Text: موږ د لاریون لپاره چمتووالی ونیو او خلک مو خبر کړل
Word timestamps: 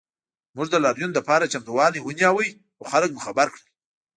موږ 0.55 0.67
د 0.71 0.75
لاریون 0.85 1.11
لپاره 1.17 1.49
چمتووالی 1.53 1.99
ونیو 2.01 2.35
او 2.79 2.83
خلک 2.91 3.09
مو 3.11 3.19
خبر 3.27 3.47
کړل 3.53 3.65